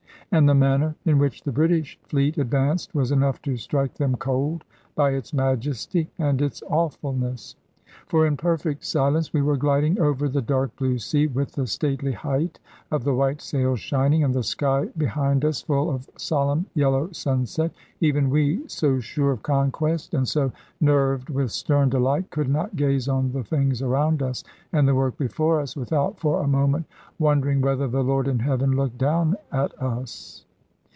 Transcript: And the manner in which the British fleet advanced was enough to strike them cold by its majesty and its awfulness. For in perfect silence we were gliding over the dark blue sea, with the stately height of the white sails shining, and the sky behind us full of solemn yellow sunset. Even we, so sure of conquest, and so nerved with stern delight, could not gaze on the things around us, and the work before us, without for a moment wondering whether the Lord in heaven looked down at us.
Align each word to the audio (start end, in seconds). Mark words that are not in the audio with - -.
And 0.33 0.47
the 0.47 0.55
manner 0.55 0.95
in 1.03 1.17
which 1.19 1.43
the 1.43 1.51
British 1.51 1.99
fleet 2.07 2.37
advanced 2.37 2.95
was 2.95 3.11
enough 3.11 3.41
to 3.41 3.57
strike 3.57 3.95
them 3.95 4.15
cold 4.15 4.63
by 4.95 5.11
its 5.11 5.33
majesty 5.33 6.09
and 6.17 6.41
its 6.41 6.63
awfulness. 6.69 7.57
For 8.07 8.25
in 8.25 8.37
perfect 8.37 8.85
silence 8.85 9.33
we 9.33 9.41
were 9.41 9.57
gliding 9.57 9.99
over 9.99 10.27
the 10.29 10.41
dark 10.41 10.73
blue 10.77 10.97
sea, 10.97 11.27
with 11.27 11.53
the 11.53 11.67
stately 11.67 12.13
height 12.13 12.57
of 12.89 13.03
the 13.03 13.13
white 13.13 13.41
sails 13.41 13.81
shining, 13.81 14.23
and 14.23 14.33
the 14.33 14.43
sky 14.43 14.85
behind 14.97 15.43
us 15.45 15.61
full 15.61 15.89
of 15.91 16.09
solemn 16.17 16.65
yellow 16.73 17.11
sunset. 17.11 17.71
Even 17.99 18.29
we, 18.29 18.65
so 18.67 18.99
sure 19.01 19.31
of 19.31 19.43
conquest, 19.43 20.13
and 20.13 20.25
so 20.27 20.51
nerved 20.79 21.29
with 21.29 21.51
stern 21.51 21.89
delight, 21.89 22.29
could 22.31 22.47
not 22.49 22.77
gaze 22.77 23.07
on 23.09 23.31
the 23.33 23.43
things 23.43 23.81
around 23.81 24.23
us, 24.23 24.41
and 24.71 24.87
the 24.87 24.95
work 24.95 25.17
before 25.17 25.59
us, 25.59 25.75
without 25.75 26.17
for 26.19 26.41
a 26.41 26.47
moment 26.47 26.85
wondering 27.19 27.59
whether 27.61 27.87
the 27.89 28.03
Lord 28.03 28.27
in 28.27 28.39
heaven 28.39 28.71
looked 28.75 28.97
down 28.97 29.35
at 29.51 29.73
us. 29.81 30.45